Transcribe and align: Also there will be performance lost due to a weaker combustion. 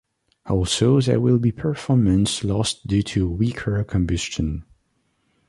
Also 0.47 0.99
there 0.99 1.19
will 1.19 1.37
be 1.37 1.51
performance 1.51 2.43
lost 2.43 2.87
due 2.87 3.03
to 3.03 3.27
a 3.27 3.29
weaker 3.29 3.83
combustion. 3.83 4.65